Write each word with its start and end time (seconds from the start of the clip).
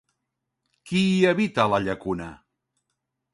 Qui 0.91 1.01
hi 1.09 1.19
habita 1.33 1.61
a 1.69 1.71
la 1.75 1.81
llacuna? 1.85 2.31